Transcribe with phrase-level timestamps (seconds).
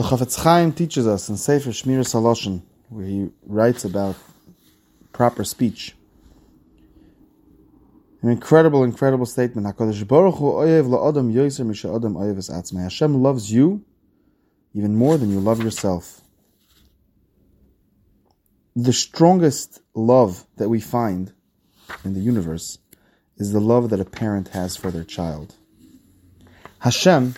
[0.00, 4.16] The Chafetz Chaim teaches us in Sefer Shmiras HaLoshon, where he writes about
[5.12, 5.94] proper speech.
[8.22, 9.66] An incredible, incredible statement.
[12.82, 13.84] Hashem loves you
[14.72, 16.22] even more than you love yourself.
[18.74, 21.34] The strongest love that we find
[22.06, 22.78] in the universe
[23.36, 25.56] is the love that a parent has for their child.
[26.78, 27.34] Hashem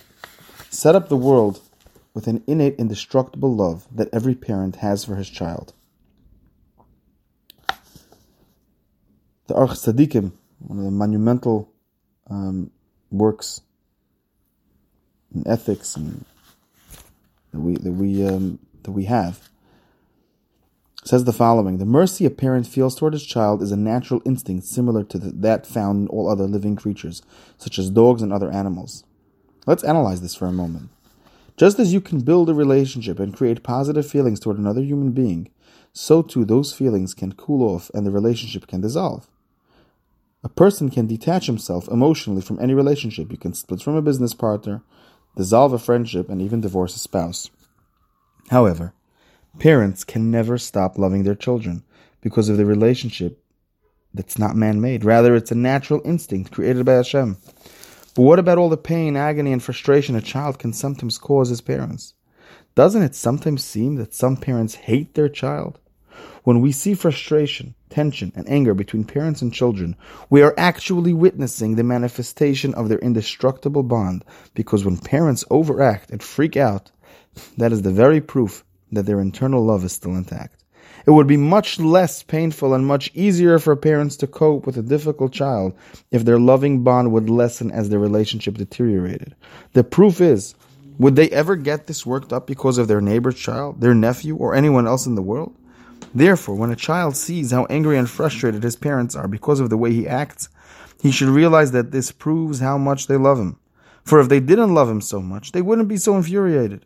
[0.71, 1.61] set up the world
[2.15, 5.73] with an innate, indestructible love that every parent has for his child.
[9.47, 11.73] The Orchos Tzaddikim, one of the monumental
[12.31, 12.71] um,
[13.11, 13.63] works
[15.35, 16.25] in ethics and
[17.53, 19.51] that we that we um, that we have,
[21.05, 24.67] says the following: The mercy a parent feels toward his child is a natural instinct
[24.67, 27.23] similar to the, that found in all other living creatures,
[27.59, 29.05] such as dogs and other animals.
[29.67, 30.91] Let's analyze this for a moment.
[31.57, 35.51] Just as you can build a relationship and create positive feelings toward another human being,
[35.93, 39.29] so too those feelings can cool off and the relationship can dissolve.
[40.45, 43.31] A person can detach himself emotionally from any relationship.
[43.31, 44.83] You can split from a business partner,
[45.37, 47.51] dissolve a friendship, and even divorce a spouse.
[48.51, 48.93] However,
[49.59, 51.85] parents can never stop loving their children
[52.21, 53.45] because of the relationship
[54.13, 55.05] that's not man made.
[55.05, 57.37] Rather, it's a natural instinct created by Hashem.
[58.15, 61.63] But what about all the pain, agony, and frustration a child can sometimes cause his
[61.63, 62.13] parents?
[62.75, 65.79] Doesn't it sometimes seem that some parents hate their child?
[66.45, 69.97] When we see frustration, tension, and anger between parents and children,
[70.29, 74.25] we are actually witnessing the manifestation of their indestructible bond
[74.55, 76.91] because when parents overact and freak out,
[77.57, 80.62] that is the very proof that their internal love is still intact.
[81.07, 84.83] It would be much less painful and much easier for parents to cope with a
[84.83, 85.75] difficult child
[86.11, 89.35] if their loving bond would lessen as their relationship deteriorated.
[89.73, 90.55] The proof is,
[90.99, 94.55] would they ever get this worked up because of their neighbor's child, their nephew, or
[94.55, 95.57] anyone else in the world?
[96.15, 99.79] Therefore, when a child sees how angry and frustrated his parents are because of the
[99.79, 100.49] way he acts,
[101.01, 103.59] he should realize that this proves how much they love him.
[104.05, 106.85] For if they didn't love him so much, they wouldn't be so infuriated.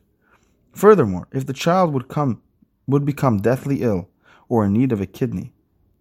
[0.72, 2.40] Furthermore, if the child would come
[2.86, 4.08] would become deathly ill
[4.48, 5.52] or in need of a kidney.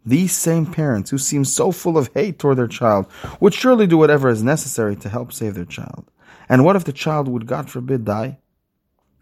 [0.06, 3.08] These same parents who seem so full of hate toward their child
[3.40, 6.12] would surely do whatever is necessary to help save their child.
[6.48, 8.38] And what if the child would, God forbid, die?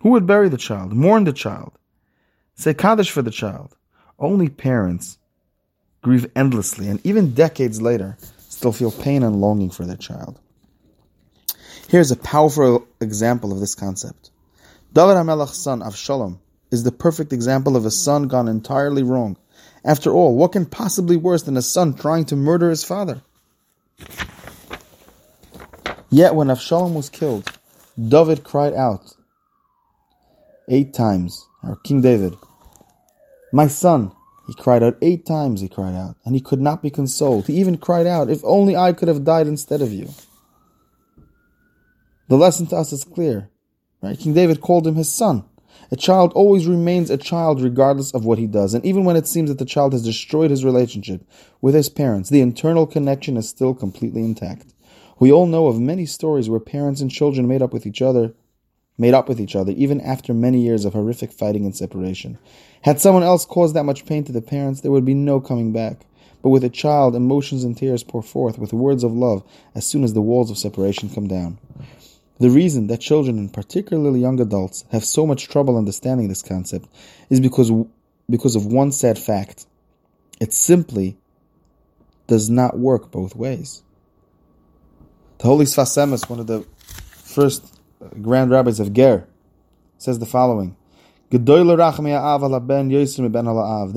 [0.02, 1.72] Who would bury the child, mourn the child,
[2.56, 3.78] say Kaddish for the child?
[4.20, 5.18] Only parents
[6.02, 10.40] grieve endlessly and even decades later still feel pain and longing for their child.
[11.88, 14.32] Here's a powerful example of this concept.
[14.92, 16.40] David HaMelech's son, Avshalom,
[16.74, 19.38] is the perfect example of a son gone entirely wrong.
[19.86, 23.22] After all, what can possibly worse than a son trying to murder his father?
[26.10, 27.48] Yet when Avshalom was killed,
[27.96, 29.14] David cried out
[30.68, 32.36] eight times, or King David,
[33.52, 34.12] My son,
[34.48, 37.46] he cried out eight times, he cried out, and he could not be consoled.
[37.46, 40.10] He even cried out, If only I could have died instead of you.
[42.30, 43.50] The lesson to us is clear.
[44.02, 44.18] Right?
[44.18, 45.46] King David called him his son.
[45.92, 49.28] A child always remains a child regardless of what he does, and even when it
[49.28, 51.22] seems that the child has destroyed his relationship
[51.62, 54.74] with his parents, the internal connection is still completely intact.
[55.20, 58.34] We all know of many stories where parents and children made up with each other,
[58.98, 62.38] made up with each other even after many years of horrific fighting and separation.
[62.82, 65.72] Had someone else caused that much pain to the parents, there would be no coming
[65.72, 66.06] back.
[66.42, 70.04] But with a child, emotions and tears pour forth with words of love as soon
[70.04, 71.58] as the walls of separation come down.
[72.40, 76.88] The reason that children, and particularly young adults, have so much trouble understanding this concept
[77.30, 77.72] is because,
[78.30, 79.66] because of one sad fact.
[80.40, 81.18] It simply
[82.28, 83.84] does not work both ways.
[85.38, 86.66] The Holy Sfas Emes, one of the
[87.12, 89.28] first uh, grand rabbis of Ger,
[89.98, 90.76] says the following.
[91.30, 91.40] The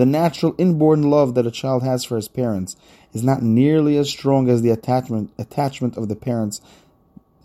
[0.07, 2.77] natural inborn love that a child has for his parents
[3.13, 6.61] is not nearly as strong as the attachment, attachment of the parents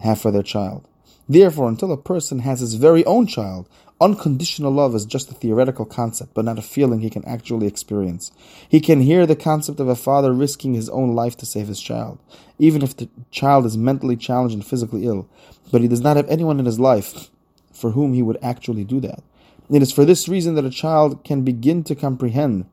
[0.02, 0.88] have for their child.
[1.28, 3.70] Therefore, until a person has his very own child,
[4.02, 8.32] unconditional love is just a theoretical concept, but not a feeling he can actually experience.
[8.68, 11.80] He can hear the concept of a father risking his own life to save his
[11.80, 12.20] child,
[12.60, 15.30] even if the child is mentally challenged and physically ill,
[15.72, 17.30] but he does not have anyone in his life
[17.72, 19.24] for whom he would actually do that.
[19.70, 22.66] It is for this reason that a child can begin to comprehend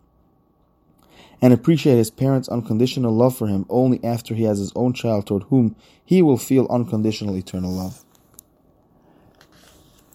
[1.40, 5.26] and appreciate his parents' unconditional love for him only after he has his own child
[5.26, 8.04] toward whom he will feel unconditional eternal love.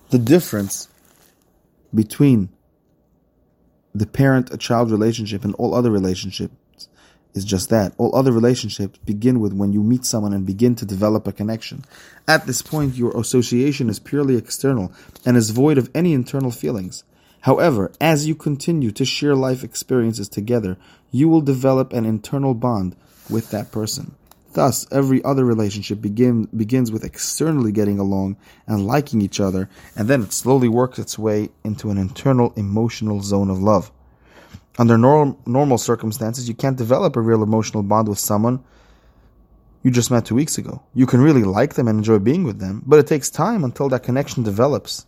[0.09, 0.89] The difference
[1.93, 2.49] between
[3.95, 6.53] the parent a child relationship and all other relationships
[7.33, 7.93] is just that.
[7.97, 11.83] All other relationships begin with when you meet someone and begin to develop a connection.
[12.27, 14.91] At this point, your association is purely external
[15.25, 17.03] and is void of any internal feelings.
[17.43, 20.77] However, as you continue to share life experiences together,
[21.11, 22.95] you will develop an internal bond
[23.29, 24.15] with that person.
[24.53, 30.07] Thus, every other relationship begin, begins with externally getting along and liking each other, and
[30.07, 33.91] then it slowly works its way into an internal emotional zone of love.
[34.79, 38.63] Under normal, normal circumstances, you can't develop a real emotional bond with someone
[39.81, 40.81] you just met two weeks ago.
[40.93, 43.89] You can really like them and enjoy being with them, but it takes time until
[43.89, 45.05] that connection develops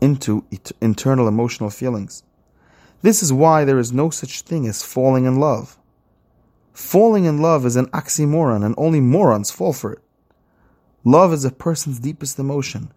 [0.00, 0.44] into
[0.80, 2.22] internal emotional feelings.
[3.02, 5.78] This is why there is no such thing as falling in love.
[6.72, 10.00] Falling in love is an oxymoron, and only morons fall for it.
[11.04, 12.92] Love is a person's deepest emotion,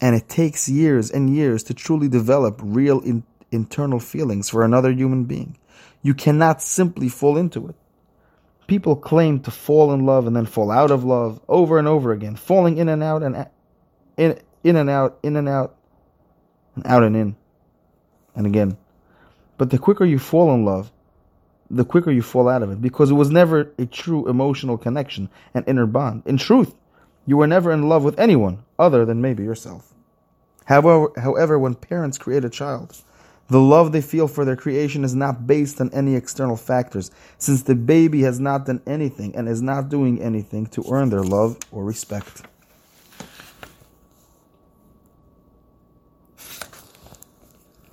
[0.00, 4.90] and it takes years and years to truly develop real in- internal feelings for another
[4.90, 5.56] human being.
[6.02, 7.76] You cannot simply fall into it.
[8.66, 12.12] People claim to fall in love and then fall out of love over and over
[12.12, 13.46] again, falling in and out and
[14.16, 15.76] in, in and out, in and out,
[16.74, 17.36] and out and in,
[18.34, 18.76] and again.
[19.58, 20.90] But the quicker you fall in love,
[21.70, 25.30] the quicker you fall out of it because it was never a true emotional connection
[25.54, 26.22] and inner bond.
[26.26, 26.74] In truth,
[27.26, 29.94] you were never in love with anyone other than maybe yourself.
[30.66, 33.02] However, however, when parents create a child,
[33.48, 37.62] the love they feel for their creation is not based on any external factors, since
[37.62, 41.58] the baby has not done anything and is not doing anything to earn their love
[41.70, 42.42] or respect.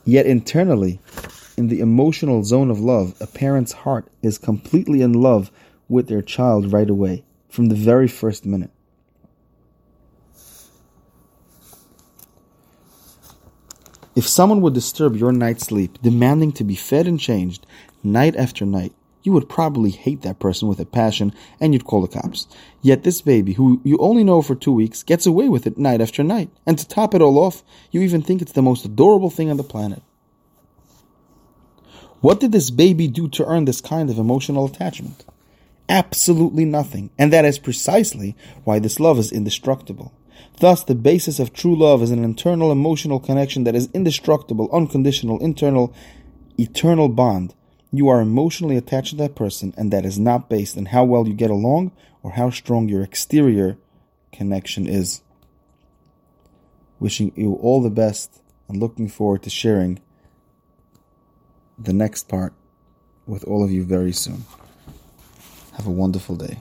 [0.10, 1.00] Yet internally,
[1.56, 5.52] in the emotional zone of love, a parent's heart is completely in love
[5.88, 8.72] with their child right away, from the very first minute.
[14.16, 17.68] If someone would disturb your night's sleep, demanding to be fed and changed
[18.04, 22.02] night after night, you would probably hate that person with a passion and you'd call
[22.02, 22.48] the cops.
[22.82, 26.02] Yet this baby, who you only know for two weeks, gets away with it night
[26.02, 26.50] after night.
[26.66, 29.58] And to top it all off, you even think it's the most adorable thing on
[29.58, 30.02] the planet.
[32.22, 35.26] What did this baby do to earn this kind of emotional attachment?
[35.88, 37.10] Absolutely nothing.
[37.18, 40.14] And that is precisely why this love is indestructible.
[40.60, 45.40] Thus, the basis of true love is an internal emotional connection that is indestructible, unconditional,
[45.40, 45.94] internal,
[46.58, 47.56] eternal bond.
[47.92, 51.28] You are emotionally attached to that person, and that is not based on how well
[51.28, 51.92] you get along
[52.22, 53.78] or how strong your exterior
[54.32, 55.22] connection is.
[57.00, 60.00] Wishing you all the best and looking forward to sharing
[61.78, 62.54] the next part
[63.26, 64.46] with all of you very soon.
[65.74, 66.60] Have a wonderful day.